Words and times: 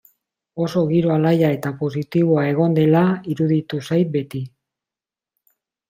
Oso 0.67 0.81
giro 0.91 1.11
alaia 1.15 1.51
eta 1.57 1.73
positiboa 1.83 2.47
egon 2.55 2.81
dela 2.81 3.05
iruditu 3.35 3.85
zait 3.89 4.13
beti. 4.19 4.45